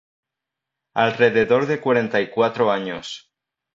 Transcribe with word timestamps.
Alrededor 0.95 1.67
de 1.67 1.79
cuarenta 1.79 2.21
y 2.21 2.31
cuatro 2.31 2.71
años. 2.71 3.31